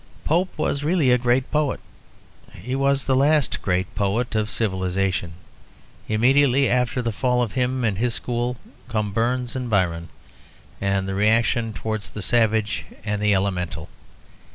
[0.25, 1.79] Pope was really a great poet;
[2.55, 5.33] he was the last great poet of civilisation.
[6.09, 8.57] Immediately after the fall of him and his school
[8.89, 10.09] come Burns and Byron,
[10.81, 13.89] and the reaction towards the savage and the elemental.